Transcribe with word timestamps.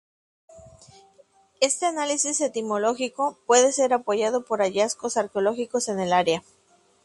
Este 1.59 1.85
análisis 1.85 2.41
etimológico 2.41 3.37
puede 3.45 3.71
ser 3.71 3.93
apoyado 3.93 4.43
por 4.43 4.59
hallazgos 4.61 5.15
arqueológicos 5.15 5.89
en 5.89 5.99
el 5.99 6.11
área. 6.11 6.43